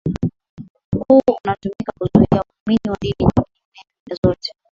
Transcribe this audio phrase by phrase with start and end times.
[1.07, 4.51] huu unatumika kuzuia waumini wa dini nyingine zote